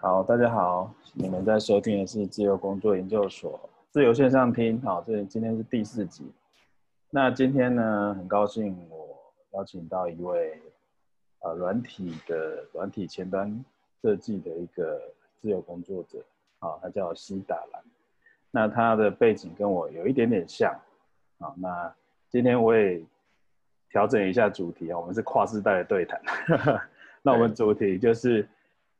[0.00, 3.58] 好，大家好，你们在收听的是自由工作研究所
[3.90, 4.80] 自由线上听。
[4.80, 6.30] 好，这今天是第四集。
[7.10, 9.18] 那今天呢，很高兴我
[9.54, 10.62] 邀请到一位
[11.40, 13.52] 呃软体的软体前端
[14.00, 15.00] 设计的一个
[15.42, 16.24] 自由工作者，
[16.60, 17.82] 啊，他叫西达兰。
[18.52, 20.72] 那他的背景跟我有一点点像，
[21.38, 21.92] 啊，那
[22.30, 23.02] 今天我也
[23.90, 26.22] 调整一下主题啊，我们是跨世代的对谈。
[27.20, 28.48] 那我们主题就是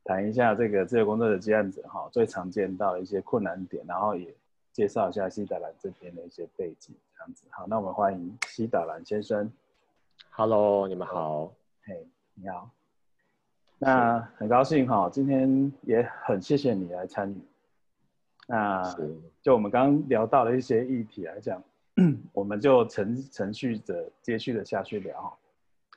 [0.03, 4.33] 谈一下这个自由工作者接案者哈最常见到的一些困难点，然后也
[4.71, 7.45] 介绍一下西达兰这边的一些背景，这样子。
[7.49, 9.51] 好，那我们欢迎西达兰先生。
[10.31, 11.53] Hello，你们好。
[11.83, 12.69] 嘿，你好。
[13.77, 17.37] 那很高兴哈，今天也很谢谢你来参与。
[18.47, 18.83] 那
[19.41, 21.63] 就我们刚刚聊到的一些议题来讲，
[22.33, 25.37] 我们就程程序的接续的下去聊。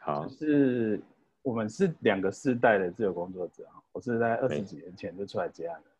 [0.00, 1.00] 好就，是
[1.42, 5.90] 我们是两个世代的自由工作者啊，我是在二十对几年前就出来接案的，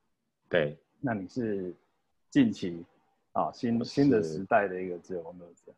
[0.48, 1.74] 对，那你是
[2.30, 2.84] 近期
[3.32, 5.72] 啊新新的时代的一个自由工作者。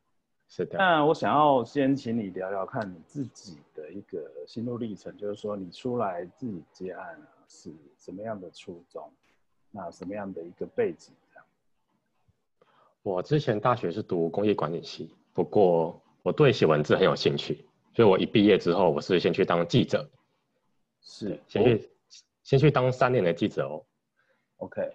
[0.47, 0.79] 是的。
[0.79, 9.11] 那我想要先请你聊聊看你自己的一个心路历程，就是说你出来自己接案啊是什么样的初衷，
[9.71, 11.45] 那什么样的一个背景这样？
[13.03, 20.09] 我之前大学是读工业管理系，不过我对写文字很有兴趣，所以我一毕业之后，我是先去当记者，
[21.01, 21.91] 是先去、
[22.43, 23.85] 先去当三年的记者哦。
[24.57, 24.91] OK，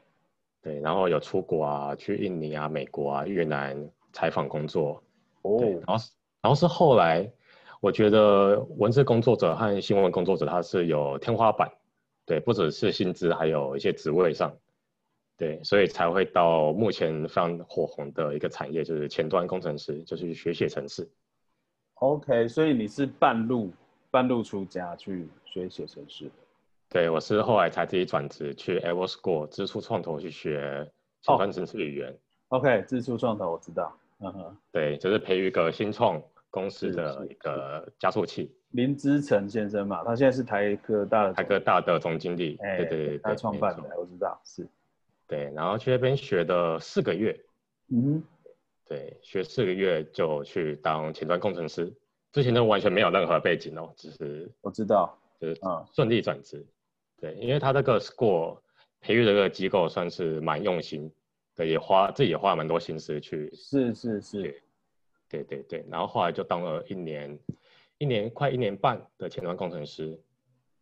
[0.61, 5.01] 对，然后有出国啊，去印尼啊、美国啊、越南采访工作。
[5.43, 6.11] 哦对，然后是
[6.41, 7.31] 然后是后来，
[7.79, 11.71] 我觉得文字工作者和新闻工作者他是有天花板，
[12.25, 14.53] 对，不只是薪资，还有一些职位上，
[15.37, 21.09] 对，所以才会到目前非常火红的一个产业，就是前端工程师，就是学写程式。
[21.99, 23.71] OK，所以你是半路
[24.09, 26.31] 半路出家去学写程式的。
[26.89, 30.89] 对我是后来才自己转职去 a v o School 支出创投去学
[31.21, 38.51] 前端程式语言，OK，支出创投我知道，嗯哼，对，就是培育一个新创公司的一个加速器。
[38.71, 44.65] 林之成先生嘛，他现在是台科大的台科大的总经理，哎对对对，他创办的，我知道是，
[45.27, 47.39] 对，然后去那边学了四个月，
[47.89, 48.23] 嗯哼，
[48.89, 51.93] 对，学四个月就去当前端工程师，
[52.31, 55.85] 之前都完全没有任何背景哦，只是我知道，就是嗯。
[55.93, 56.65] 顺利转职。
[57.17, 58.59] 对，因为他这个 score
[58.99, 61.11] 培育的这个机构算是蛮用心
[61.55, 64.63] 的，也花自己也花了蛮多心思去，是是是，
[65.29, 67.37] 对对对，然后后来就当了一年，
[67.99, 70.19] 一年快一年半的前端工程师，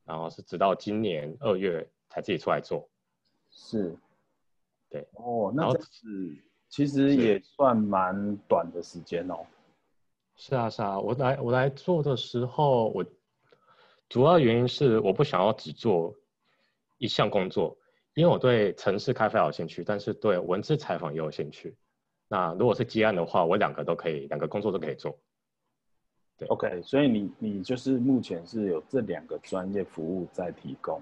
[0.05, 2.87] 然后是直到今年二月才自己出来做。
[3.49, 3.97] 是，
[4.89, 6.07] 对，哦，那然后这是
[6.69, 9.45] 其实也算蛮短的时间哦。
[10.35, 13.05] 是啊，是啊，我来我来做的时候，我
[14.09, 16.13] 主要原因是我不想要只做
[16.97, 17.77] 一项工作，
[18.13, 21.75] 因为我对城市开发有兴趣，但是对文字采访也有兴趣。
[22.27, 25.17] 那如果是接案的话，我两个都可以，两个工作都可以做。
[26.37, 31.01] 对 OK，所以你你就是目前是有这两个专业服务在提供。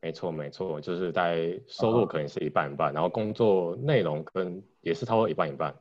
[0.00, 5.74] 没错，没错，就是在收入可能是一半一半，然后工作内容跟也是差不多一半一半，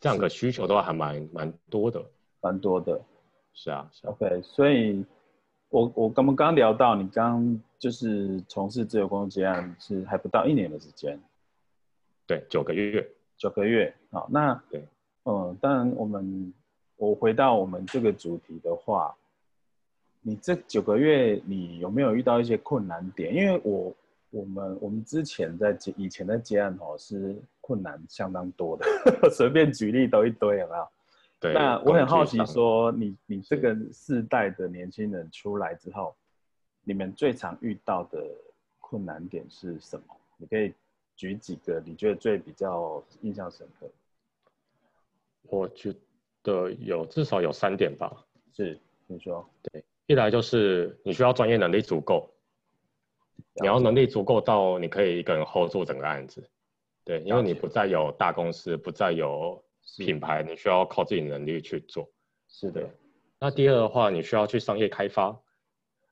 [0.00, 2.04] 这样的需求的话还蛮蛮多的。
[2.40, 3.00] 蛮多的。
[3.54, 5.04] 是啊，是啊，，OK，所以
[5.68, 11.20] 我我刚刚刚聊到，你刚就是从事自由工作接案是还不到一年的时间，
[12.26, 13.08] 对，九个月。
[13.38, 14.86] 九个月好，那对，
[15.24, 16.54] 嗯，当然我们
[16.96, 19.12] 我回到我们这个主题的话，
[20.22, 23.34] 你这九个月你有没有遇到一些困难点？
[23.34, 23.94] 因为我
[24.30, 28.86] 我们我们之前在接以前的接案哦是困难相当多的，
[29.30, 30.88] 随便举例都一堆，有没有？
[31.40, 36.14] 对，那我很好奇说，你你这个世代的年轻人出来之后，
[36.84, 38.24] 你们最常遇到的
[38.78, 40.16] 困难点是什么？
[40.36, 40.72] 你可以
[41.16, 43.90] 举几个你觉得最比较印象深刻？
[45.42, 45.92] 我觉
[46.44, 48.24] 得有至少有三点吧。
[48.54, 48.78] 是，
[49.08, 49.44] 你说，
[50.06, 52.32] 一来就是你需要专业能力足够，
[53.60, 56.48] 你要能力足够到你可以一个人 hold 住整个案子。
[57.04, 59.62] 对，因为你不再有大公司，不再有
[59.98, 62.08] 品牌，你需要靠自己能力去做。
[62.48, 62.88] 是的，
[63.38, 65.36] 那第二的话，你需要去商业开发。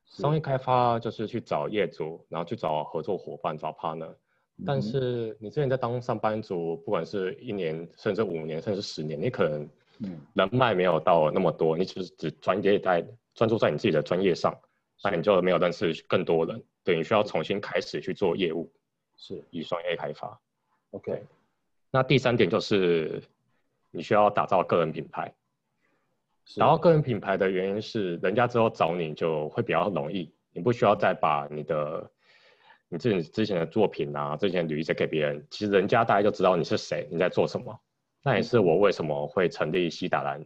[0.05, 4.13] 商业开发就是去找业主，然后去找合作伙伴，找 partner。
[4.65, 13.01] 但嗯是你之前在当上班族，不管是一年，甚至五年，甚至十年，你可能嗯人脉没有到那么多，你只是只专业在
[13.33, 14.57] 专注在你自己的专业上，
[15.03, 16.63] 那你就没有认识更多人。
[16.83, 18.71] 对你需要重新开始去做业务，
[19.15, 20.39] 是以双 A 开发。
[20.91, 21.23] OK，
[21.91, 23.21] 那第三点就是
[23.91, 25.33] 你需要打造个人品牌。
[26.45, 32.11] 是打造个人品牌的原因是，人家之后找你就会比较容易，你不需要再把你的
[32.89, 37.79] 你自己之前的作品啊，之前履历写给别人，其实人家大概就知道你是谁，你在做什么。
[38.23, 40.43] 那也是我为什么会成立西达兰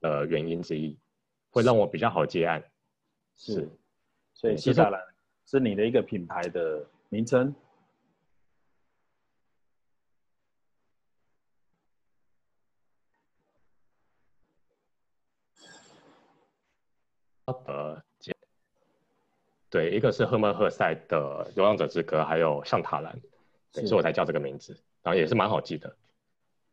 [0.00, 0.98] 的原因之一，
[1.54, 2.60] 会让我比较好接案。
[3.36, 3.68] 是，
[4.34, 5.00] 所以西达兰
[5.46, 7.54] 是你的一个品牌的名称。
[17.46, 18.02] 呃，
[19.70, 23.16] 对，一个是赫曼赫塞的《流浪者之歌》，还有上塔兰，
[23.70, 24.72] 所以我才叫这个名字，
[25.02, 25.94] 然后也是蛮好记的。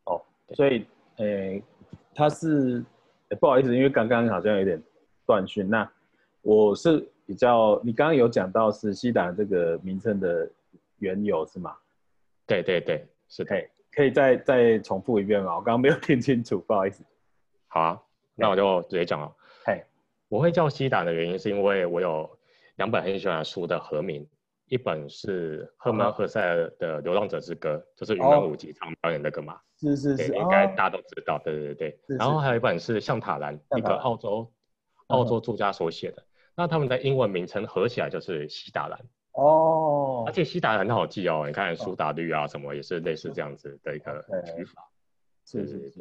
[0.06, 0.24] 哦，
[0.56, 0.88] 所以，
[1.18, 1.62] 诶，
[2.16, 2.84] 他是，
[3.40, 4.82] 不好意思，因为刚刚好像有点
[5.26, 5.70] 断讯。
[5.70, 5.90] 那
[6.42, 10.50] 我是比较，你刚刚有讲到是西达这个名称的
[11.00, 11.76] 缘由是吗？
[12.46, 13.64] 对对对，是可以，
[13.94, 15.56] 可以再再重复一遍吗？
[15.56, 17.04] 我刚刚没有听清楚，不好意思。
[17.68, 18.02] 好啊，
[18.36, 19.32] 那我就直接讲了。
[19.66, 19.82] 嘿，
[20.28, 22.30] 我会叫西达的原因是因为我有
[22.76, 24.28] 两本很喜欢的书的合名。
[24.72, 32.00] 一本是赫曼·赫塞尔的《流浪者之歌》，就是云门舞集常表演那个嘛，是是是，应该大家都知道，对对对。
[32.18, 34.50] 然后还有一本是向塔兰，一个澳洲
[35.08, 36.24] 澳洲作家所写的，
[36.56, 38.98] 那他们的英文名称合起来就是西达兰。
[39.34, 44.26] 哦，而且西达兰很好记哦，你看苏打绿啊什么也是类似这样子的一个
[44.58, 44.90] 语法。
[45.46, 46.00] 是是是，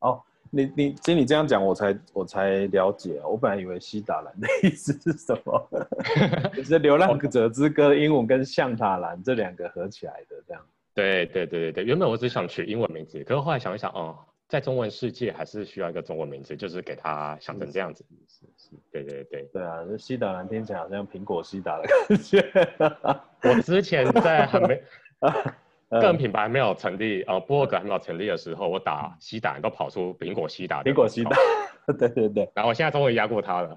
[0.00, 0.20] 哦。
[0.50, 3.20] 你你其实你这样讲，我才我才了解。
[3.24, 5.68] 我本来以为西达兰的意思是什么，
[6.64, 10.62] 是《流浪者之歌》英文跟象塔兰这两个合起来的这样。
[10.92, 18.04] 对对对对对，原本我只想取英文名字，可是后来想一想，哦，在中文世界还是需要一个中文名字，就是给它想成这样子。
[18.26, 19.42] 是是，对对对。
[19.52, 22.44] 对啊，这西达兰听起来好像苹果西达的感觉。
[23.48, 24.82] 我之前在还没。
[25.98, 30.82] 个人品牌没有成立，呃，博客还没有成立的时候，我打西打都跑出苹果西打。
[30.84, 31.30] 苹果西打，
[31.98, 32.48] 对对对。
[32.54, 33.76] 然后我现在终于压过他了，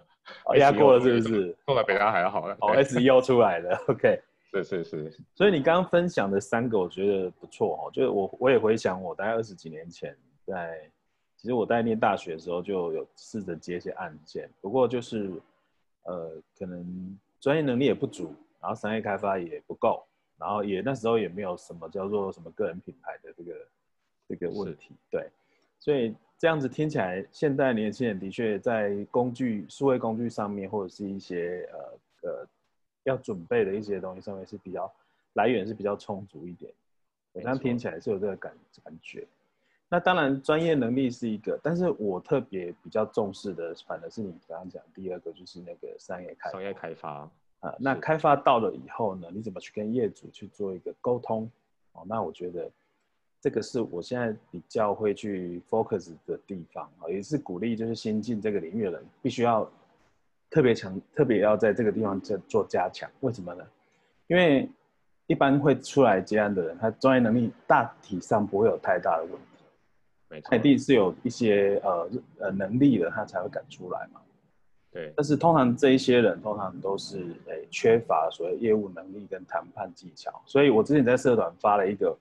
[0.58, 1.58] 压过了是不是？
[1.66, 2.56] 做的比它还好了。
[2.62, 4.22] 哦，SEO 出来了， OK。
[4.52, 5.18] 是是是。
[5.34, 7.90] 所以你刚刚分享的三个，我觉得不错哦。
[7.92, 10.16] 就是我我也回想，我大概二十几年前，
[10.46, 10.80] 在
[11.36, 15.32] 其实我在念大学的时候就有试着接一些案件，不过就是
[16.04, 16.30] 呃，
[16.60, 20.06] 可能专业能力也不足，然后商业开发也不够。
[20.44, 23.68] 然后也那时候也没有什么叫做什么个人品牌的这个
[24.28, 25.30] 这个问题，对，
[25.80, 32.48] 所以这样子听起来，现代年轻人的确在工具、数位工具上面，或者是一些呃呃
[33.04, 34.92] 要准备的一些东西上面是比较
[35.36, 36.70] 来源是比较充足一点，
[37.36, 38.54] 好像听起来是有这个感
[38.84, 39.26] 感觉。
[39.88, 47.30] 那当然专业能力是一个，但是我特别比较重视的，反而是你刚刚讲第二个，就是那个商业开商业开发。
[47.64, 51.50] 啊，那开发到了以后呢，你怎么去跟业主去做一个沟通？
[51.94, 52.70] 哦，那我觉得
[53.40, 59.66] 这个是我现在比较会去 focus 的地方啊，也是鼓励就是新进这个领域的人必须要
[60.50, 63.10] 特别强，特别要在这个地方做做加强。
[63.22, 63.66] 为什么呢？
[64.28, 64.70] 因为
[65.28, 69.64] 一般会出来接案的人，他专业能力大体上不会有太大的问题，
[70.28, 74.20] 没错，他一定是有一些呃呃能力的，他才会敢出来嘛。
[74.94, 77.18] 对，但是通常这一些人通常都是
[77.48, 82.16] 诶缺乏所谓业务能力跟谈判技巧，所以我之前在社团发了一个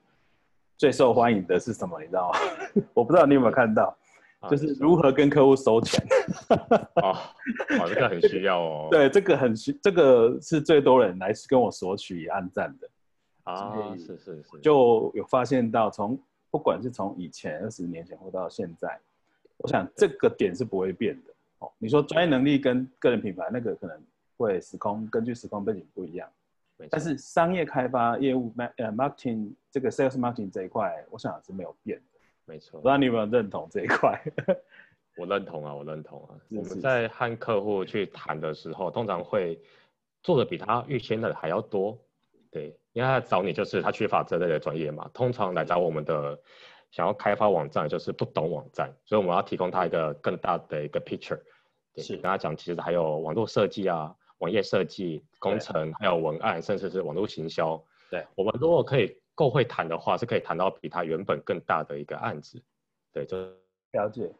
[0.79, 2.39] 最受欢迎的是什么，你知道吗？
[2.95, 3.95] 我不知道你有没有看到，
[4.51, 6.03] 就是如何跟客户收钱。
[7.03, 7.13] 哦，
[7.79, 8.89] 哦，这个很需要哦。
[8.91, 12.89] 对，这个很需，这个是最多人来跟我索取暗赞的。
[13.45, 16.19] 啊，是是是，就有发现到从
[16.51, 18.99] 不管是从以前二十年前或到现在，
[19.59, 21.32] 我想这个点是不会变的。
[21.79, 24.01] 你说专业能力跟个人品牌那个可能
[24.37, 26.29] 会时空根据时空背景不一样，
[26.89, 32.05] 但是商业开发业务 marketing 这个 sales marketing 这一块，我想是没有变的。
[32.45, 34.21] 没错，不知道你有没有认同这一块？
[35.19, 36.35] 我认同啊，我认同啊。
[36.51, 39.61] 我们在和客户去谈的时候，通常会
[40.23, 41.99] 做的比他预先的还要多。
[42.51, 45.09] 对，因为他找你就是他缺乏这类的专业嘛。
[45.13, 46.39] 通常来找我们的。
[46.91, 51.41] 想要开发网站，就是不懂网站，所以我们要提供他一个更大的一个 picture，
[51.97, 57.83] 是跟他讲，其实还有网络设计啊、网页设计、工程，还有文案，甚至是网络行销。
[58.11, 62.63] 对，我们如果可以够会谈的话，是可以谈到比他原本更大的一个案子。
[63.13, 63.37] 对，就
[63.93, 64.33] 了解。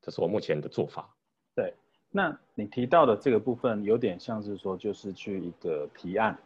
[0.00, 1.14] 这是我目前的做法。
[1.54, 1.74] 对。
[2.16, 6.38] 那你提到的这个部分有点像是说，就是去一个提案，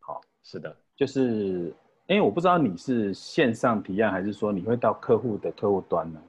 [0.00, 1.72] 好，是的，就是
[2.06, 6.20] 因为我不知道你是线上提案，还是说你会到客户的客户端呢？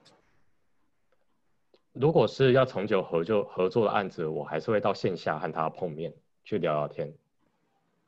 [1.93, 7.11] 如果是要长久合作合作的案子，我还是会到线下和他碰面去聊聊天。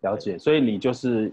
[0.01, 1.31] 了解，所以你就是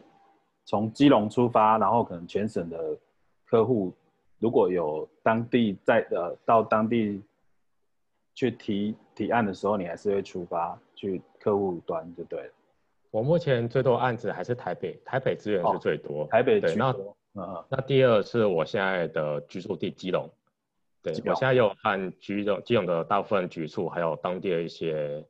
[0.65, 2.97] 从基隆出发，然后可能全省的
[3.45, 3.93] 客户
[4.39, 7.23] 如果有当地在呃到当地。
[8.39, 12.53] 去提提案的时候，你还是会出发去客户端就对了。
[13.17, 16.95] 我目前最多案子还是台北，台北资源是最多，台北对那
[17.67, 20.31] 那第二是我现在的居住地基隆，
[21.03, 25.25] 对我现在有和居隆基隆的大部分局处，还有当地的一些，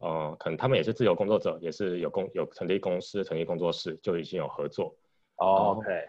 [0.00, 4.92] 呃，可能他们也是自由工作者，也是有公有成立公司、成立工作室，就已经有合作。
[5.36, 6.08] 哦，OK，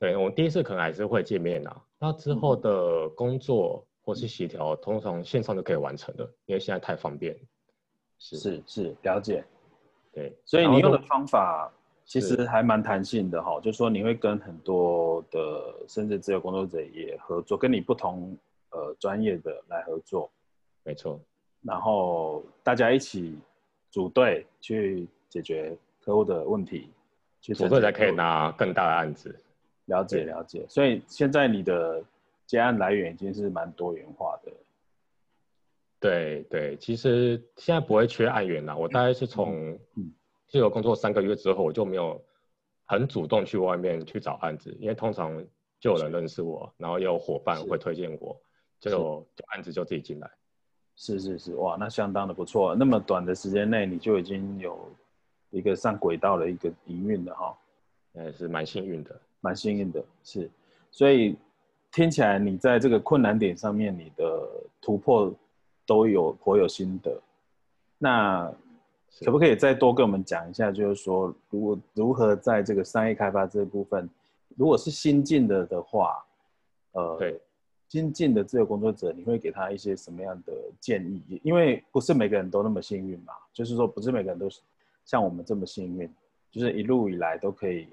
[0.00, 7.38] 对我们第一次可能还是会见面啊，那之后的工作或是协调，通常线上就可以完成的，因为现在太方便。
[8.18, 9.44] 是是是，了解。
[10.14, 11.72] 对，所以你用的方法。
[12.06, 18.36] 其实还蛮弹性的哈，就是说你会跟很多的甚至自由工作者也合作，跟你不同
[18.72, 20.30] 呃专业的来合作，
[20.82, 21.18] 没错。
[21.62, 23.38] 然后大家一起
[23.90, 26.90] 组队去解决客户的问题，
[27.40, 29.34] 去组队才可以拿更大的案子。
[29.86, 32.04] 了解了解，所以现在你的
[32.44, 34.52] 接案来源已经是蛮多元化的。
[36.04, 40.12] 对对，其实现在不会缺案源了，我大概是从嗯。
[40.46, 42.22] 自由工作三个月之后，我就没有
[42.84, 45.44] 很主动去外面去找案子，因为通常
[45.80, 48.40] 就有人认识我，然后有伙伴会推荐我，
[48.78, 48.90] 就
[49.34, 50.30] 就案子就自己进来。
[50.94, 52.72] 是是是，哇，那相当的不错。
[52.76, 54.78] 那么短的时间内，你就已经有
[55.50, 57.58] 一个上轨道的一个营运了哈。
[58.12, 60.48] 也是蛮幸运的，蛮幸运的，是。
[60.92, 61.36] 所以
[61.90, 64.24] 听起来你在这个困难点上面，你的
[64.80, 65.34] 突破
[65.86, 67.20] 都有颇有心得。
[67.98, 68.52] 那。
[69.24, 74.10] 可不可以再多跟我们讲一下，就是说，如果如何在这个商业开发这部分，
[74.56, 76.20] 如果是新进的的话，
[76.94, 77.40] 呃，对，
[77.88, 81.40] 新进的自由工作者，你会给他一些什么样的建议？
[81.44, 84.60] 因为不是每个人都那么幸运嘛，就是说，不是每个人都是
[85.04, 86.12] 像我们这么幸运，
[86.50, 87.86] 就是一路以来都可以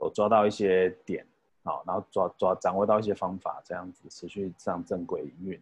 [0.00, 1.22] 有抓到一些点，
[1.64, 5.60] 好，然后抓抓掌握到一些方法，这样子持续上正轨营运。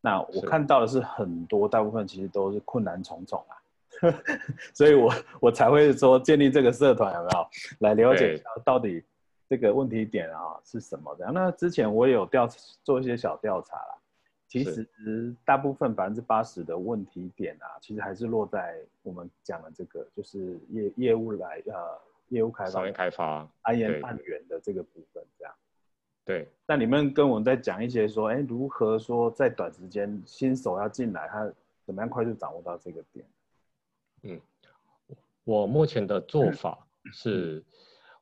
[0.00, 3.56] 那我看到的是很多，大部分其实都是困难重重啊。
[4.72, 7.46] 所以，我我才会说建立这个社团有没有
[7.80, 9.04] 来了解一下到底
[9.46, 11.30] 这个问题点啊是什么的？
[11.30, 12.48] 那之前我也有调
[12.82, 13.98] 做一些小调查啦，
[14.48, 14.88] 其实
[15.44, 25.52] 大部分百分之八十的问题点啊，其实还是落在我们讲的这个，就是业业务来呃业务开发、商业开发、安研案源的这个部分这样。
[26.30, 26.46] 对。
[26.64, 31.52] 那你们跟我们在讲一些说，哎，如何说在短时间新手要进来，他
[31.84, 33.26] 怎么样快速掌握到这个点？
[34.22, 34.40] 嗯，
[35.42, 37.64] 我目前的做法是，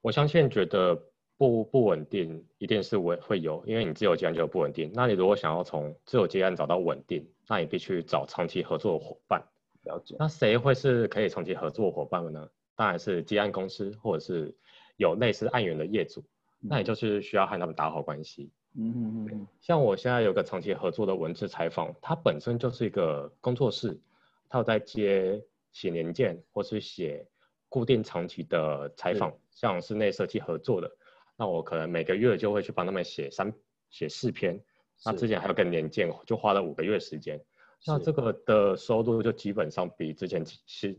[0.00, 0.98] 我相信觉得
[1.36, 4.90] 不不稳定一定是会会有，因为你自由接案就不稳定。
[4.94, 9.42] 那你如果想要从自由接案找到稳定，那你必须找长期合作的伙伴。
[9.82, 10.16] 了解。
[10.18, 12.48] 那谁会是可以长期合作伙伴的呢？
[12.74, 14.54] 当然是接案公司或者是
[14.96, 16.24] 有类似案源的业主。
[16.60, 18.50] 那也就是需要和他们打好关系。
[18.74, 19.46] 嗯嗯嗯。
[19.60, 24.00] 像我现在有个长期合作的文字采访，它本身就是一个工作室，
[24.48, 25.44] 他有在接。
[25.70, 27.28] 写年鉴或是写
[27.68, 30.90] 固定长期的采访，像室内设计合作的，
[31.36, 33.52] 那我可能每个月就会去帮他们写三
[33.90, 34.58] 写四篇。
[35.04, 37.38] 那之前还有个年鉴，就花了五个月时间。
[37.86, 40.98] 那这个的收入就基本上比之前是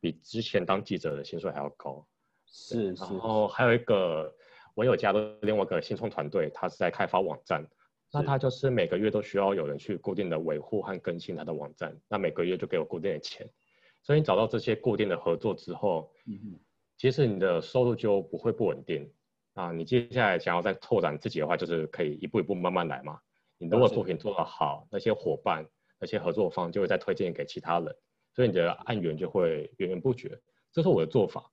[0.00, 2.06] 比之前当记者的薪水还要高。
[2.46, 3.02] 是是。
[3.02, 4.32] 然后还有一个，
[4.74, 7.64] 我有加入另外一个新创团队，他是在开发网站。
[8.12, 13.48] 那他就是每个月都需要有人去固定的维护和更新他的网站，那每个月就给我固定的钱。
[14.02, 16.58] 所以你找到这些固定的合作之后，嗯
[16.96, 19.10] 其实你的收入就不会不稳定
[19.54, 19.72] 啊。
[19.72, 23.18] 你接下来想要再拓展自己的话，就是可以一步一步慢慢来嘛。
[23.58, 25.66] 你如果作品做得好，那些伙伴、
[25.98, 27.96] 那些合作方就会再推荐给其他人，
[28.32, 30.40] 所以你的案源就会源源不绝。
[30.72, 31.50] 这是我的做法。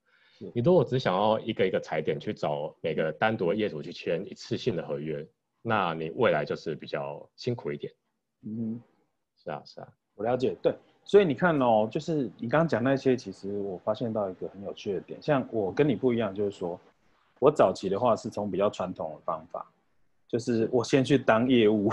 [0.53, 5.25] 你如果只想要一个一个踩点去找每个单独的业主去签一次性的合约，
[5.62, 7.91] 那你未来就是比较辛苦一点。
[8.43, 8.81] 嗯，
[9.43, 10.74] 是啊，是啊，我了解，对。
[11.03, 15.19] 所以你看哦，就是你刚刚讲那些，其实我发现到一个很有趣的点。
[15.21, 16.79] 像我跟你不一样，就是说
[17.39, 19.65] 我早期的话是从比较传统的方法，
[20.27, 21.89] 就是我先去当业务。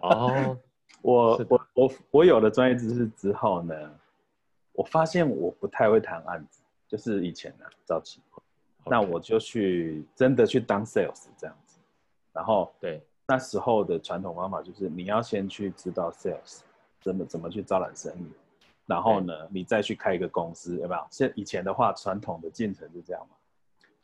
[0.00, 0.56] 哦，
[1.02, 3.74] 我我我我有了专业知识之后呢，
[4.72, 6.59] 我发现我不太会谈案子，
[6.90, 8.20] 就是以前呢早期，
[8.84, 11.78] 那我就去真的去当 sales 这样子。
[12.32, 16.62] 然后对那时候的传统方法就是你要先去知道 sales。
[17.02, 18.26] 怎么怎么去招揽生意，
[18.84, 21.06] 然后呢，你再去开一个公司，有没有？
[21.10, 23.36] 现以前的话，传统的进程是这样嘛，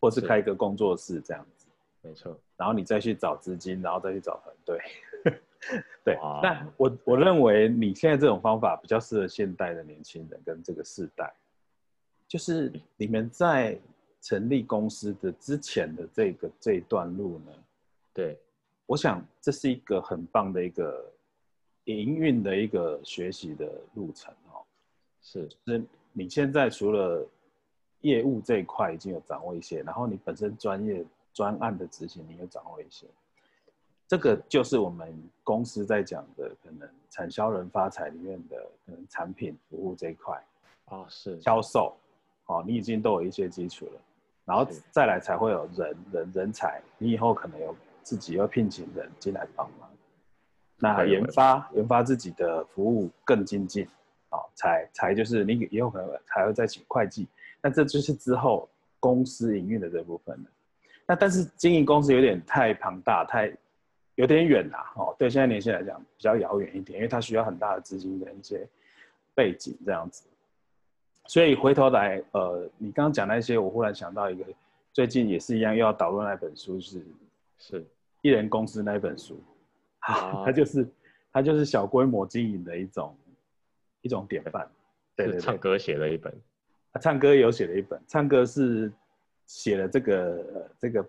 [0.00, 1.66] 或是开一个工作室这样子，
[2.00, 2.34] 没错。
[2.56, 4.80] 然后你再去找资金，然后再去找团队，
[6.02, 6.18] 对。
[6.42, 11.30] 那我我认为你现在这种方法比较适合现代的年轻人跟这个世代，
[12.28, 13.78] 就是你们在
[14.20, 17.52] 成立公司的之前的这个这一段路呢，
[18.12, 18.38] 对，
[18.86, 21.12] 我想这是一个很棒的一个。
[21.86, 24.58] 营运的一个学习的路程哦。
[25.22, 25.80] 是，是
[26.12, 27.24] 你现在除了
[28.00, 33.06] 业务这一块已经有掌握一些，然后你本身专业专案的执行你也掌握一些，
[34.08, 40.44] 这个就是我们公司在讲的可能产销人发财里面的可能产品服务这一块
[40.86, 41.96] 啊，是销售，
[42.46, 44.00] 哦，你已经都有一些基础了，
[44.44, 49.90] 然后再来才会有人人人才，你以后可能有自己要聘请人进来帮忙，
[50.78, 53.84] 那研发研发自己的服务更精进，
[54.30, 57.26] 哦、才才就是你以后可能还会再请会计，
[57.60, 58.68] 那这就是之后
[59.00, 60.50] 公司营运的这部分了。
[61.06, 63.52] 那但是经营公司有点太庞大，太
[64.14, 68.66] 有点远啦，哦，对现在年轻人来讲比较遥远一点，因为它需要很大的资金跟一些
[69.34, 70.24] 背景这样子。
[71.28, 74.44] 所以回头来，呃，你刚刚讲那些，我忽然想到一个，
[74.92, 77.04] 最近也是一样，又要导入那本书是
[77.58, 77.84] 是
[78.22, 79.40] 艺人公司那一本书，
[80.00, 80.14] 啊。
[80.14, 80.88] 啊， 它就是
[81.32, 83.16] 它就是小规模经营的一种
[84.02, 84.68] 一种典范。
[85.16, 86.32] 对对对，唱歌写了一本，
[86.92, 88.92] 啊唱歌有写了一本，唱歌是
[89.46, 90.16] 写了这个
[90.54, 91.04] 呃这个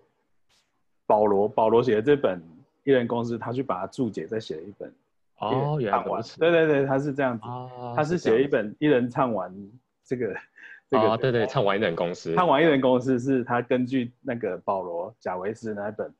[1.06, 2.40] 保罗保罗写的这本
[2.84, 4.92] 艺人公司，他去把它注解，再写了一本
[5.38, 6.20] 哦，原来唱完。
[6.20, 6.22] 如。
[6.22, 9.54] 此，对对对，他是这样子，啊，他是写了一本一人唱完
[10.08, 10.34] 这个
[10.88, 16.10] 这个哦，对对，唱完一人公司，唱完一人公司是他根据那个保罗贾维斯那一本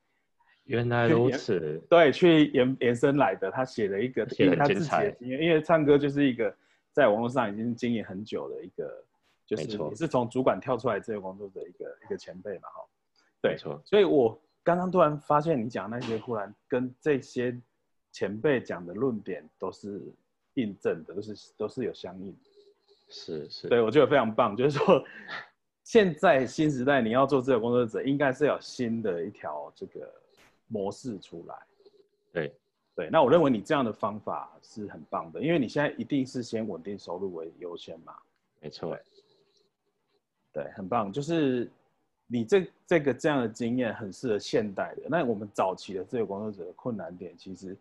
[0.64, 3.50] 原来如此，对，去延延伸来的。
[3.50, 6.54] 他写了一个，写得很精彩因为唱歌就是一个
[6.92, 9.02] 在网络上已经经营很久的一个，
[9.46, 12.84] 就是也是从主管跳出来这个工作的一个一个前辈嘛，哈。
[13.40, 17.58] 对没错，所以我刚刚突然发现你讲那些，忽然跟这些
[18.12, 20.02] 前辈讲的论点都是
[20.54, 22.50] 印证的，都是都是有相应的。
[23.08, 25.04] 是是，对我觉得非常棒，就是说
[25.84, 30.12] 现在新时代你要做自由工作者，应该是有新的一条这个
[30.66, 31.56] 模式出来。
[32.32, 32.54] 对
[32.94, 38.14] 对，那我认为你这样的方法是很棒的，因为你现在一定是先稳定收入为优先嘛。
[38.60, 38.98] 没错，
[40.52, 41.70] 对，很棒，就是
[42.26, 45.02] 你这这个这样的经验很适合现代的。
[45.08, 47.76] 那我们早期的自由工作者的困难点，其实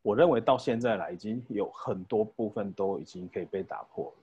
[0.00, 4.21] 我认为到现在来已经有很多部分都已经可以被打破了。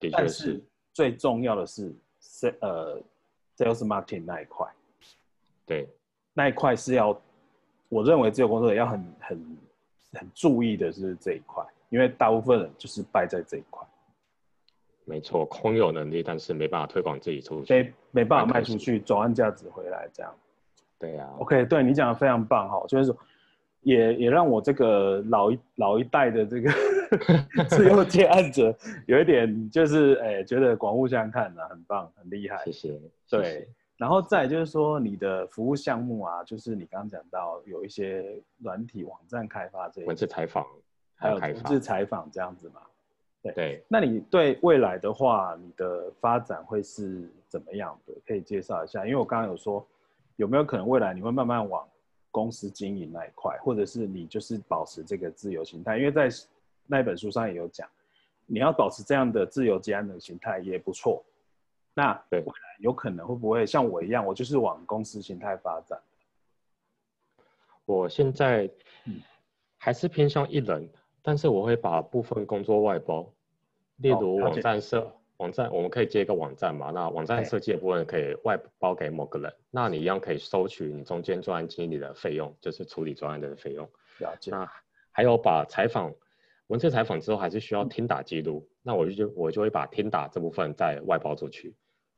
[0.00, 1.94] 的确但是最重要的是
[2.60, 3.00] 呃
[3.56, 4.66] sales marketing 那一块，
[5.64, 5.88] 对
[6.34, 7.18] 那一块是要
[7.88, 9.56] 我认为自由工作者要很很
[10.12, 13.86] 很注意的是这一块，因为大部分人就是败在这一块，
[15.04, 17.72] 没错，空有能力，但是没办法推广自己出去。
[17.72, 20.34] 没没办法卖出去，转换价值回来这样。
[20.98, 23.16] 对啊，OK，对你讲的非常棒哈，就是说
[23.82, 26.70] 也也让我这个老一老一代的这个
[27.68, 32.72] 自由接案者有一点就是哎、觉得广物相看啊，很棒，很厉害谢。
[32.72, 33.00] 谢。
[33.28, 40.66] 对谢谢然后再就是说你的服务项目啊，就是你刚刚讲到有一些软体网站开发这一文字采访
[41.14, 42.82] 还有文字，采访这样子嘛。
[43.54, 48.12] 对，那你对未来的话，你的发展会是怎么样的？
[48.26, 49.86] 可以介绍一下，因为我刚刚有说，
[50.34, 51.88] 有没有可能未来你会慢慢往
[52.30, 55.96] 公司经营那一块，或者是你就是保持这个自由形态？
[55.96, 56.28] 因为在
[56.86, 57.88] 那本书上也有讲，
[58.46, 61.24] 你要保持这样的自由接案的形态也不错。
[61.94, 65.98] 那对未来有可能会不会像我一样，我就是往公司形态发展？
[67.86, 68.70] 我现在
[69.04, 69.20] 嗯
[69.78, 70.88] 还是偏向一人，
[71.22, 73.32] 但是我会把部分工作外包，
[73.96, 83.88] 例哦如网站设网站，我们可以接一个网站嘛，那网站哎设计的部分可以外包给某个人，那你一样可以收取你中间专案经理的费用，就是处理专案的费用。
[84.18, 84.70] 了解，那
[85.12, 86.12] 还有把采访
[86.68, 91.74] 文字采访之后，还是需要嗯听打记录，那我就我就会把听打这部分再外包出去。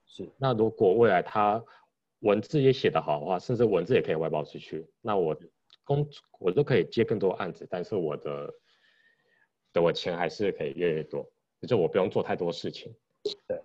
[0.06, 1.62] 是那如果未来他
[2.20, 5.36] 文字也写得好的话，甚至文字也可以外包出去，那我
[5.84, 6.08] 工
[6.38, 8.54] 我都可以接更多案子，但是我的
[9.72, 11.30] 的我钱还是可以越来越多，
[11.68, 12.94] 就我不用做太多事情。
[13.46, 13.60] 对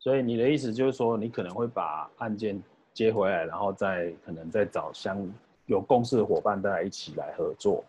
[0.00, 2.60] 所以你的意思就是说，你可能会把案件
[2.92, 5.32] 接回来，然后再可能再找相
[5.66, 7.84] 有共识的伙伴，大家一起来合作，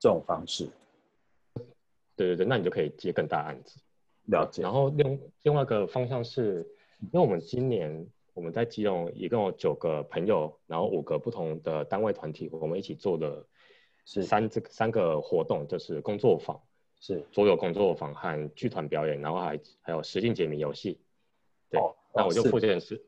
[0.00, 0.68] 这种方式
[2.18, 3.80] 对对对，那你就可以接更大案子。
[4.24, 4.72] 了解然。
[4.72, 6.68] 后另另外一个方向是，
[7.00, 13.46] 因为我们今年我们在基隆一共有九个朋友，然后五个不同的单位团体，我们一起做的
[14.04, 16.60] 是三这三个活动，就是工作坊、
[17.00, 21.00] 是桌游工作坊和剧团表演，然后还还有实境解谜游戏。
[21.70, 23.00] 对，哦那我就是负责是，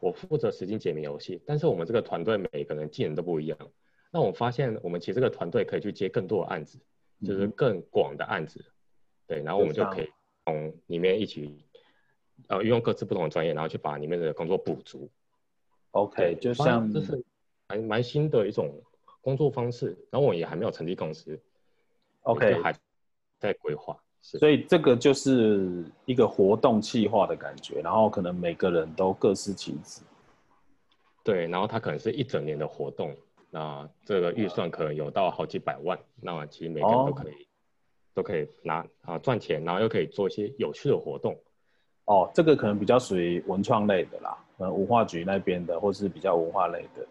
[0.00, 3.58] 我负责实境解谜游戏，但是我们这个团队每个人技能都不一样。
[4.12, 6.78] 那我发现我们其实这个团队可以去接更多的案子，
[7.24, 8.64] 就是更广的案子。
[9.26, 10.08] 对，然后我们就可以
[10.44, 11.64] 从里面一起，
[12.48, 15.10] 呃，运用各自不同的专业，然后去把里面的工作补足。
[15.90, 17.22] OK，就像这是
[17.68, 18.82] 蛮蛮新的一种
[19.20, 19.96] 工作方式。
[20.10, 21.38] 然后我也还没有成立公司
[22.22, 22.74] ，OK，还
[23.38, 23.96] 在规划。
[24.20, 30.02] 是，所以这个就是一个活动计划的感觉，然后可能每个人都各司其职。
[31.22, 33.14] 对，然后它可能是一整年的活动，
[33.50, 37.32] 那这个预算可能有到好几百万，那其实每个人都可以、
[38.14, 41.36] 都可以拿啊赚钱，然后又可以做一些有趣的活动。
[42.04, 47.06] 哦，这个可能比较属于文创类的啦，呃，文化局那边的，或是比较文化类的，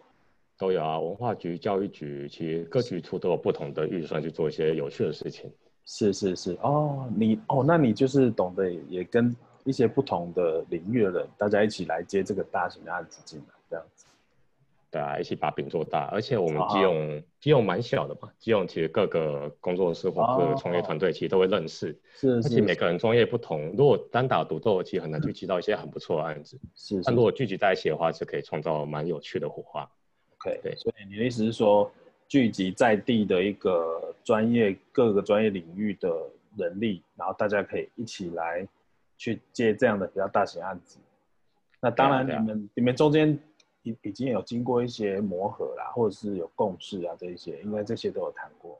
[0.58, 0.98] 都有啊。
[0.98, 5.48] 文化局、教育局，其实各局处都有不同的预算去做一些有趣的事情。
[5.84, 14.04] 是是是，哦，你哦，那你就是懂得也跟一些不同的领域的人，大家一起来接这个大型的案子进来，这样子。
[14.90, 16.06] 对啊，一起把饼做大。
[16.12, 21.98] 而且我们基隆基隆蛮小的嘛，基隆其实各个工作室或各个创业团队其实都会认识。
[22.14, 26.58] 是，而且每个人专业不同，如果单打独斗，其实很难去接到一些很不错的案子。
[26.74, 29.88] 是，但如果聚集在一起的话，是可以创造蛮有趣的火花。
[30.36, 30.74] OK，对。
[30.76, 31.90] 所以你的意思是说，
[32.26, 36.10] 聚集在地的一个专业各个专业领域的。
[36.56, 38.66] 人力，然后大家可以一起来
[39.16, 40.98] 去接这样的比较大型案子。
[41.80, 43.38] 那当然，你们你们中间
[43.82, 48.78] 已已经有经过一些磨合啦，或者是有共识啊，这一些应该这些都有谈过。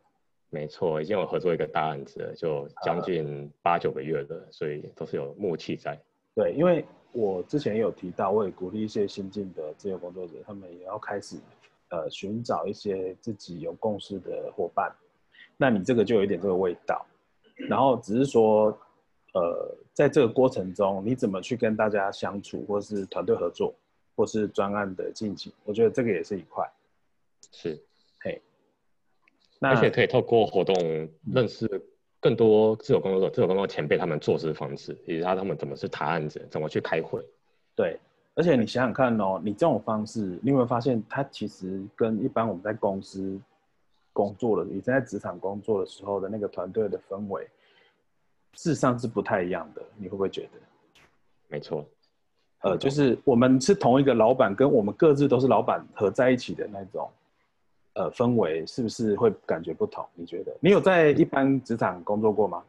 [0.50, 5.98] 没错，已经有合作一个大案子了，就将近八九个月的，所以都是有默契在。
[6.34, 11.36] 对，因为我之前也有提到，我也鼓励一些新进的自由工作者，他们也要开始
[11.90, 14.90] 呃寻找一些自己有共识的伙伴。
[15.56, 17.04] 那你这个就有一点这个味道。
[17.68, 18.66] 然后只是说，
[19.34, 23.74] 呃，在这个过程中，你怎么去跟大家相处，或是团队合作，
[24.18, 26.68] 或是专案的进行，我觉得这个也是一块。
[27.52, 27.80] 是，
[28.18, 28.42] 嘿，
[29.60, 30.74] 那而且可以透过活动
[31.32, 31.80] 认识
[32.18, 37.24] 更多自由工作者、自由工作前辈他们做事方式，以及他他们怎么是谈案子，怎么去开会。
[37.76, 38.00] 对，
[38.34, 43.40] 而且你想想看哦，你这种方式，你有没有发现，它其实跟一般我们在公司。
[44.10, 47.44] 工作的，你在职场工作的时候的那个团队的氛围，
[48.54, 49.82] 事实上是不太一样的。
[49.96, 50.58] 你会不会觉得？
[51.46, 51.88] 没错，
[52.60, 57.08] 呃，就是我们是同一个老板，跟我们各自都是老板合在一起的那种，
[57.94, 60.04] 呃，氛围是不是会感觉不同？
[60.14, 60.56] 你觉得？
[60.60, 62.62] 你有在一般职场工作过吗？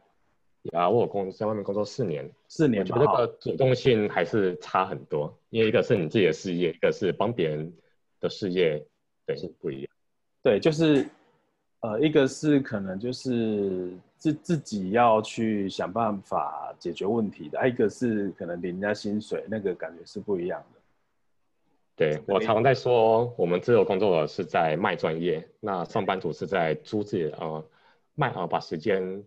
[0.62, 7.72] 有啊，我有工在外面工作四年，四年，我觉得个主动性还是差很多，因为一个是你自己的事业，一个是帮别人
[8.20, 8.84] 的事业，
[9.26, 9.88] 对，是不一样。
[10.42, 11.06] 对，就是。
[11.82, 20.80] 呃，一个是可能就是自自己要去想办法解决问题的，还一个是可能领人家薪水，那个感觉是不一样的。
[21.96, 27.64] 对我常常在说，我们自由工作者是在卖专业，那上班族是在租自己呃
[28.14, 29.24] 卖啊，把时间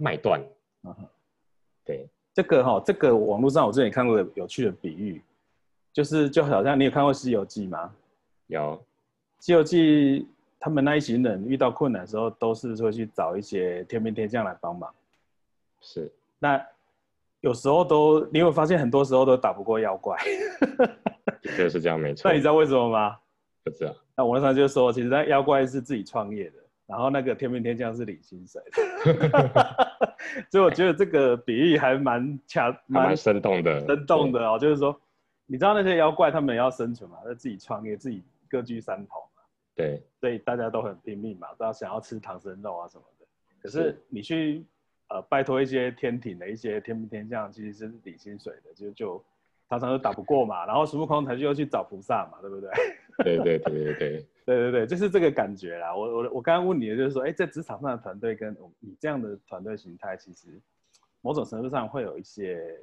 [0.00, 0.42] 卖断。
[1.84, 5.22] 对，这个哈，这个网络上我之前看过有趣的比喻，
[5.92, 7.94] 就是就好像你有看过《西游记》吗？
[8.48, 8.60] 有，
[9.44, 10.20] 《西游记》。
[10.64, 14.88] 他们那一行人遇到困难的时候，都是会去找一些天兵天将来帮忙。
[15.80, 16.64] 是，那
[17.40, 20.16] 有时候都你会发现，很多时候都打不过妖怪。
[21.42, 22.30] 的确是这样，没错。
[22.30, 23.18] 那你知道为什么吗？
[23.64, 23.92] 不知道。
[24.16, 29.86] 那网上就说，其实那妖怪是自己创业的，然后那个天兵天将是领薪水的。
[30.48, 33.84] 所以我觉得这个比喻还蛮恰，蛮生动的。
[33.84, 34.96] 生动的哦，就是说，
[35.44, 39.24] 你知道那些妖怪他们要生存嘛，要自己创业，自己各据山头。
[39.74, 43.26] 对，所以大家都很拼命嘛，都要想要吃唐僧肉啊什么的。
[43.62, 44.64] 可是你去
[45.08, 49.24] 呃拜托一些天庭的一些天兵天将，其实是领薪水的，就就
[49.68, 50.64] 常常都打不过嘛。
[50.66, 52.70] 然后孙悟空才就又去找菩萨嘛，对不对？
[53.18, 55.94] 对对对对对对对对，就 是这个感觉啦。
[55.94, 60.60] 我我我刚刚问你的就是说，哎，在职场上的团队跟你这样的团队形态，其实
[61.20, 62.78] 某种程度上会有一些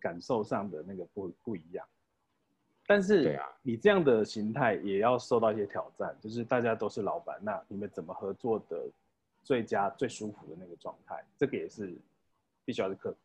[0.00, 1.86] 感受上的那个不不一样。
[2.88, 8.78] 但是，你这样的形态也要受到一些挑战，就是大家都是老板，那你们怎么合作的
[9.42, 11.92] 最佳、最舒服的那个状态，这个也是
[12.64, 13.16] 必须要克服。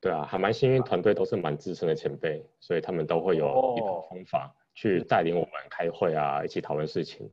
[0.00, 7.28] 对啊，还蛮幸运，团队都是蛮资深的前辈，所以他们都会有一套方法去带领我们开会啊，一起讨论事情。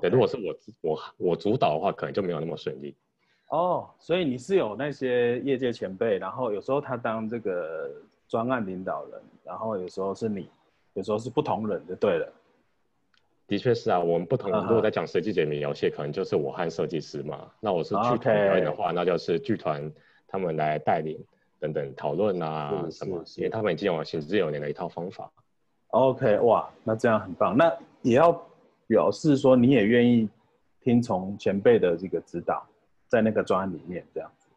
[0.00, 2.94] 对，如果是我我我主导的话，可能就没有那么顺利。
[3.48, 7.90] 哦，所以你是有那些业界前辈，然后有时候他当这个。
[8.34, 10.50] 专案领导人，然后有时候是你，
[10.94, 12.32] 有时候是不同人就对了。
[13.46, 14.50] 的确是啊，我们不同。
[14.50, 17.48] 如果在讲设计解谜游戏，可能就是我和设计师嘛。
[17.60, 19.88] 那我是剧团表演的话，那就是剧团
[20.26, 21.16] 他们来带领
[21.60, 25.30] 等等讨论啊什么，因为他们已经有行之有年的一套方法。
[25.90, 27.56] OK，哇，那这样很棒。
[27.56, 28.32] 那也要
[28.88, 30.28] 表示说你也愿意
[30.80, 32.66] 听从前辈的这个指导，
[33.06, 34.48] 在那个专案里面这样子。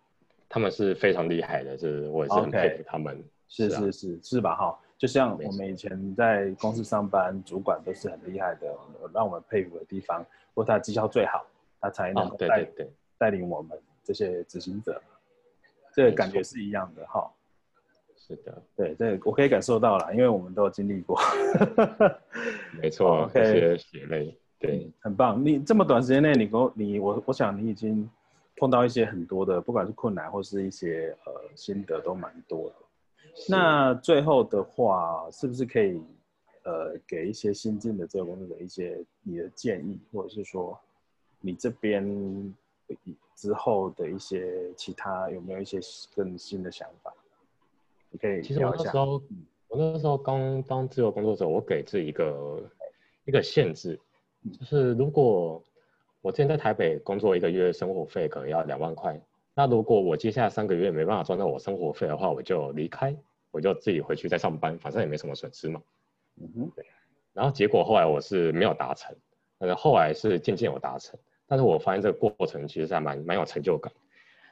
[0.49, 3.23] 他们是非常厉害的，就是我也是很佩服他们。
[3.47, 4.55] 是是是是吧？
[4.55, 8.67] 哈，就像我们以前在公司上班，主管都是很厉害的，
[9.13, 11.45] 让我们佩服的地方，或他绩效最好，
[11.79, 12.67] 他才能够带
[13.17, 15.01] 带领我们这些执行者，
[15.93, 17.31] 这个感觉是一样的哈。
[18.19, 21.17] 是的，对，这我可以感受到了，因为我们都有经历过。
[22.81, 25.41] 没错，这些血泪，对，很棒。
[25.45, 28.09] 你这么短时间内，你跟你我，我想你已经
[28.57, 32.75] 碰到一些很多的，不管是困难或是一些呃心得，都蛮多的。
[33.49, 36.01] 那最后的话，是不是可以
[36.63, 40.77] 呃给一些新进的这个工作者一些你的建议，或者是说
[41.39, 42.55] 你这边
[43.35, 45.79] 之后的一些其他有没有一些
[46.15, 47.13] 更新的想法？
[48.09, 49.21] 你可以其实我那时候，
[49.67, 52.63] 我那时候刚当自由工作者，我给自己一个
[53.25, 53.99] 一个限制，
[54.59, 55.61] 就是如果
[56.21, 59.21] 我之前在台北工作一个月，生活费可能要两万块，
[59.57, 63.17] 那如果我接下来三个月没办法赚到我生活费的话，我就离开，
[63.49, 65.81] 我就自己回去再上班，反正也没什么损失嘛。
[66.39, 66.85] 嗯哼，对。
[67.33, 69.15] 然后结果后来我是没有达成，
[69.57, 73.91] 但是后来是渐渐有达成，但是我发现这个过程其实还蛮蛮有成就感，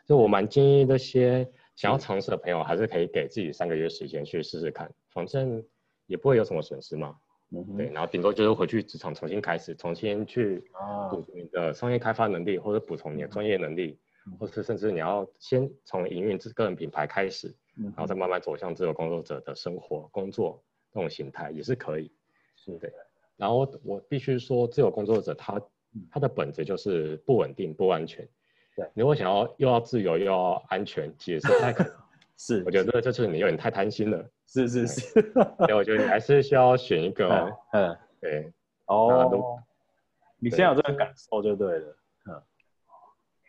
[0.08, 1.48] 就我蛮建议那些。
[1.76, 5.62] 想要尝试的朋友，还是可以给自己三个月时间去试试看，反正
[6.08, 7.13] 也不会有什么损失嘛。
[7.52, 10.63] 嗯，对，然后顶多就是回去职场重新开始，重新去
[11.12, 14.00] 补你的商业开发能力，或者补充你的专业能力，
[14.39, 22.11] 或是甚至你要先从营运自个人品牌开始，然后再慢慢走向自由工作者的生活、工作那种形态也是可以。
[22.55, 22.91] 是的。
[23.38, 25.61] 然后我必须说，自由工作者他
[26.09, 28.27] 他的本质就是不稳定、不安全。
[28.75, 31.93] 对，如果想要又要自由又要安全，其实是不太可能。
[32.38, 34.29] 是，我觉得这就是你有点太贪心了。
[34.47, 35.01] 是是是。
[35.31, 37.49] 所以，我觉得你还是需要选一个。
[37.71, 38.51] 嗯，对。
[38.88, 39.61] 哦。
[40.38, 41.97] 你现在有这个感受就对了。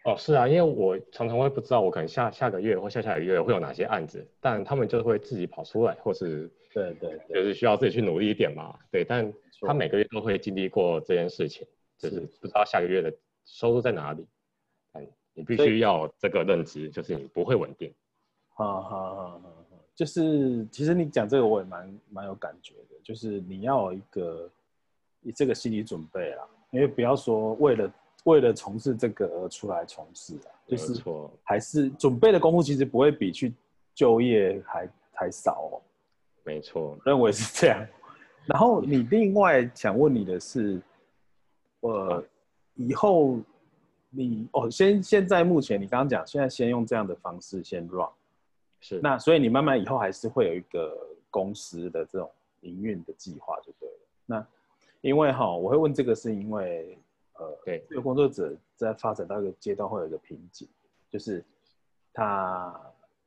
[0.06, 0.12] 嗯。
[0.12, 8.78] 哦，是啊，因为我常常会不知道我可能下下个月或下下个月会有哪些案子，但他们就会自己跑出来，或是对对，就是需要自己去努力一点嘛。
[8.90, 11.66] 对，但他每个月都会经历过这件事情，
[11.98, 13.12] 就是不知道下个月的
[13.44, 14.26] 收入在哪里。
[15.38, 17.92] 你必须要这个认知，就是你不会稳定。
[18.54, 24.50] 好好好好好，就是其实你讲这个我也蛮蛮有感觉的，就是你要有一个
[25.20, 27.92] 你这个心理准备啦，因为不要说为了
[28.26, 31.02] 为了从事这个而出来从事啊，就是
[31.42, 33.52] 还是准备的功夫其实不会比去
[33.92, 35.82] 就业还还少哦。
[36.44, 37.84] 没错，认为是这样。
[38.46, 40.80] 然后你另外想问你的是，
[41.80, 42.24] 呃
[42.74, 43.38] 以后。
[44.08, 48.08] 你哦，先现在目前你刚刚讲，现在先用这样的方式先 run，
[48.80, 50.96] 是那所以你慢慢以后还是会有一个
[51.28, 53.98] 公司的这种营运的计划就对了。
[54.24, 54.46] 那
[55.02, 56.96] 因为哈，我会问这个是因为
[57.38, 60.68] 呃，对，这个工作者在发展到一个阶段会有一个瓶颈，
[61.10, 61.44] 就是
[62.12, 62.74] 他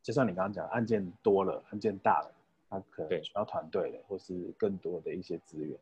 [0.01, 2.31] 就像你刚刚讲，案件多了，案件大了，
[2.69, 5.77] 他可能需要团队了或是更多的一些资源。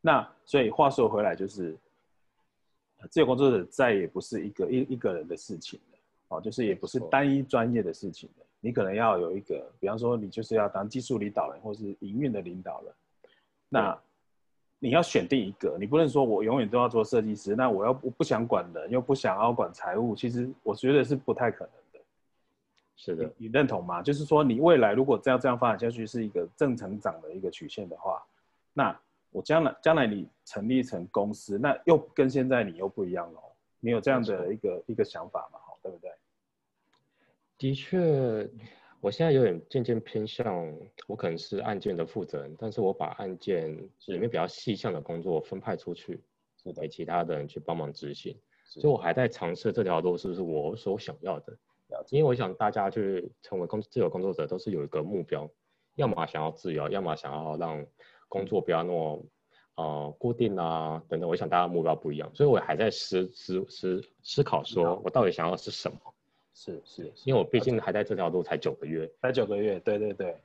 [0.00, 1.76] 那所以话说回来就是。
[3.10, 8.44] 自由工作者再也不是一个一一个人的事情了，哦，就是也不是单一专业的事情了。
[8.60, 12.92] 你可能要有一个，比方说你就是要当技术领导人或是营运的领导人，
[13.70, 13.98] 那
[14.80, 22.00] 你要选定一个，你不能说我永远都要做设计师，那我要不不想管人又不想要管财务，其实我觉得是不太可能的。
[22.96, 24.02] 是的，你认同吗？
[24.02, 28.20] 就是说你未来如果这样这样发展下去是一个正成长的一个曲线的话，
[28.72, 28.98] 那。
[29.32, 33.40] 我将来将来你成立成公司，那又跟现在你又不一样了。
[33.78, 35.58] 你有这样的一个一个想法吗？
[35.64, 36.10] 好，对不对？
[37.56, 38.50] 的确，
[39.00, 46.22] 我现在有点渐渐偏向，我可能是案件的负责人，但是我把案件里面比较细项的工作分派出去，
[46.62, 48.38] 是给其他的人去帮忙执行。
[48.64, 51.56] 所以我还在尝试这条路是不是我所想要的。
[52.10, 55.50] 因为我想大家去成为工自由工作者，都是有一个目标，
[55.96, 57.84] 要么想要自由，要么想要让。
[58.28, 59.26] 工作不要那么
[59.74, 65.98] 呃固定啊，等等，我想大家目标不一样，所以我还在思思思思考，说我到底想要的是什么？
[66.54, 70.36] 是是，因为我毕竟还在这条路才九个月，才九个月，对对对，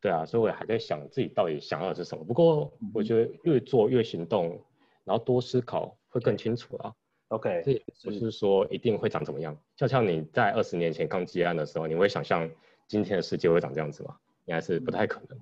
[0.00, 2.24] 对啊，所以我还在想自己到底想要的是什么。
[2.24, 4.60] 不过我觉得越做越行动，
[5.04, 6.94] 然后多思考会更清楚啊。
[7.28, 12.48] OK，这也不是说一定会长怎么样，就像你在二十年前刚接案的时候，你会想象
[12.86, 14.16] 今天的世界会长这样子吗？
[14.44, 15.38] 应该是不太可能。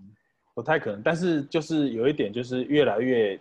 [0.55, 3.38] 不太可能，但是就是有一点，就是越来越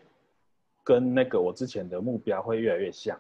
[0.84, 3.18] 跟那个我之前的目标会越来越像，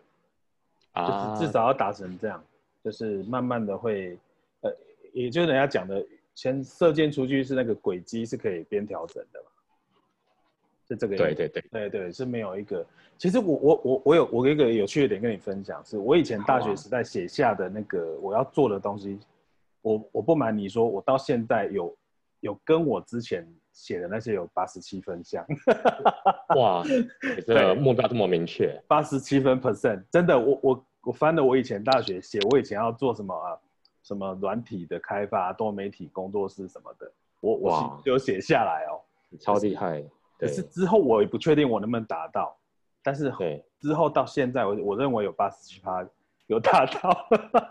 [0.93, 2.43] 啊，就是至少要达成这样，
[2.83, 4.17] 就是慢慢的会，
[4.61, 4.71] 呃，
[5.13, 9.47] 也就是人家讲的，先射箭出去是那个轨迹是可以边调整的嘛，
[10.87, 11.63] 是这个对对对。
[11.71, 12.85] 对对，是没有一个，
[13.17, 19.19] 其实我我我我有我有一个有趣的点跟你分享，是我以前大学时代写下的那个我要做的东西，
[19.81, 21.97] 我我不瞒你说，我到现在有
[22.41, 23.47] 有跟我之前。
[23.75, 25.43] 写的那些有八十七分像，
[26.55, 26.83] 哇，
[27.43, 33.57] 这个目标这么明确，八十七分 percent，真的，我我我翻了我以前大学写，我以前要做什么啊？
[34.03, 38.99] 什么软体的开发、多媒体工作室什么的，我我有写下来哦。
[39.39, 40.03] 超厉害，
[40.37, 42.53] 可是之后我也不确定我能不能达到，
[43.01, 46.05] 但是对，之后到现在，我我认为有八十七趴
[46.47, 47.27] 有达到。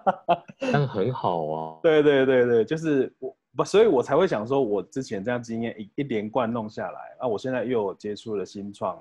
[0.72, 9.00] 但很好啊，对对对对，就是我不，所以我才会想说，我之前这样经验一一连贯弄下来，啊，我现在又有接触了新创，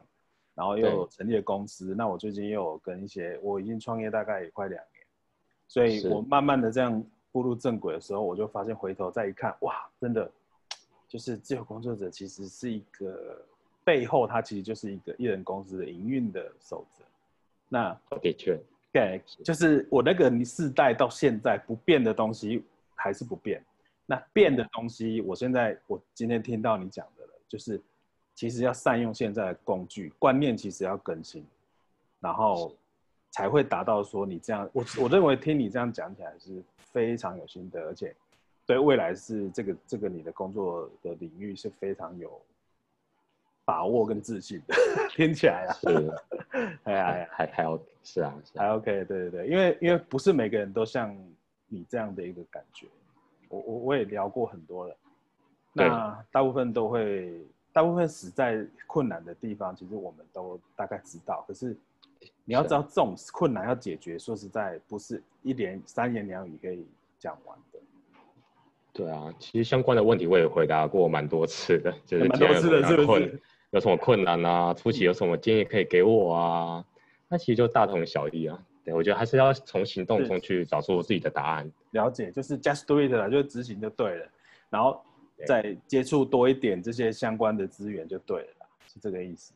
[0.53, 5.05] 然后又有成立了公司，那我最近又有跟一些，我已经创业大概也快两年，
[5.67, 10.29] 所以我慢慢的这样步入正轨的时候，我就发现回头再一看，哇，真的
[11.07, 13.41] 就是自由工作者其实是一个
[13.83, 17.03] 背后，它其实就是一个艺人公司的营运的守则。
[17.69, 18.59] 那的确，
[18.91, 22.61] 对，就是我那个世代到现在不变的东西
[22.93, 23.63] 还是不变，
[24.05, 27.81] 那变的东西，我现在我今天听到你讲的了，就是
[28.41, 31.45] 其实要善用现在的工具，观念其实要更新，
[32.19, 32.75] 然后
[33.29, 36.59] 才会达到说你这样，我我认为听你这样讲起来是
[36.91, 38.15] 非常有心得，而且
[38.65, 42.41] 对未来是这个这个你的工作的领域是非常有
[43.63, 44.73] 把握跟自信的，
[45.15, 46.11] 听起来啊，是，
[46.85, 47.27] 哎呀。
[47.29, 51.15] 还还要是啊，是啊还 OK，对对对，因为因为不是每个人都像
[51.67, 52.87] 你这样的一个感觉，
[53.49, 54.95] 我我我也聊过很多人，
[55.73, 61.75] 那大部分都会，大部分死在困难的地方，其实我们都大概知道，可是
[62.43, 66.85] 你要知道这种困难要解决，说实在不是一连三言两语可以
[67.17, 67.79] 讲完的，
[68.93, 76.85] 对啊，其实相关的问题我也回答过蛮多次的，就是蛮多次的是不是有什么困有什么困难啊，初期有什么建议可以给我啊？
[77.29, 78.59] 那其实就大同小异啊。
[78.83, 81.71] 对，我觉得还是要从行动中去找出自己的答案。
[81.91, 84.27] 了解，就是 just do it 啦，就是执行就对了，
[84.71, 85.10] 然后对
[85.45, 89.53] 再接触多一点这些相关的资源就对了啦，是这个意思。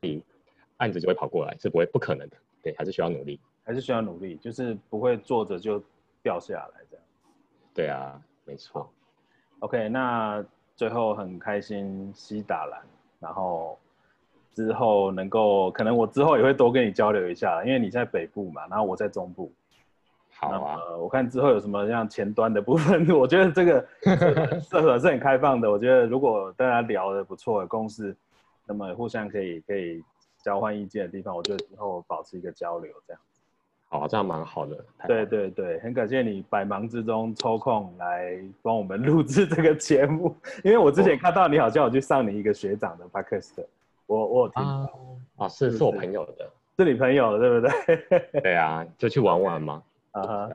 [0.00, 0.22] 你
[0.78, 2.36] 案子就会跑过来，是不会不可能的。
[2.62, 3.38] 对，还是需要努力。
[3.64, 5.82] 还是需要努力，就是不会坐着就
[6.22, 7.04] 掉下来这样。
[7.72, 8.92] 对啊，没错。
[9.60, 12.82] OK，那最后很开心西打篮，
[13.20, 13.78] 然后
[14.52, 19.52] 之后能够，可能我之后也会多跟你交流一下，因为你在北部嘛，然后我在中部。
[20.42, 23.86] 好啊，呃，我看之后有什么像前端的部分， 我觉得这个
[24.98, 25.70] 是很开放的。
[25.70, 28.14] 我觉得如果大家聊的不错的共识，
[28.66, 30.02] 那么互相可以可以
[30.42, 33.22] 交换意见的地方，我觉得之后保持一个交流这样。
[33.88, 34.84] 好啊，这样蛮好的。
[34.98, 43.64] 好对对对，很感谢你百忙之中抽空来帮我们录制这个节目， 因为我之前看到你好像有去上你一个学长的 podcast，
[44.06, 44.86] 我我有听啊
[45.36, 46.50] 到，啊，是是是我朋友的。
[46.78, 48.40] 是你朋友的对不对？
[48.40, 49.80] 对啊，就去玩玩嘛。
[50.12, 50.50] 啊哈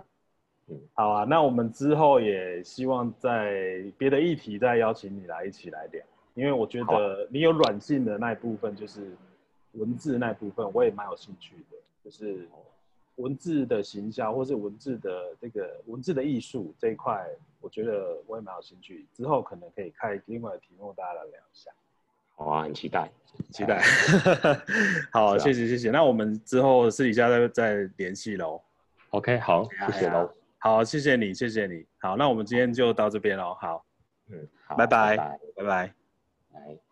[0.69, 9.15] 嗯，好啊，那我们之后也希望在别的议题再邀请你来一起来聊，因为我觉得你有软性的那一部分，就是
[9.73, 12.47] 文字那一部分，我也蛮有兴趣的，就是
[13.15, 17.25] 文字的行销或是文字的这个文字的艺术这一块，
[17.61, 19.07] 我觉得我也蛮有兴趣。
[19.13, 21.71] 之后可能可以开另外的题目，大家来聊一下。
[22.35, 23.09] 好啊，很期待。
[23.51, 23.81] 期待。
[25.13, 25.91] 好，谢谢谢谢。
[25.91, 28.61] 那我们之后私底下再再联系喽。
[29.11, 30.29] OK，好，谢谢喽。
[30.59, 31.85] 好，谢谢你，谢谢你。
[31.99, 33.55] 好，那我们今天就到这边喽。
[33.59, 33.85] 好，
[34.29, 35.93] 嗯，好，拜拜拜拜拜。
[36.53, 36.86] 拜。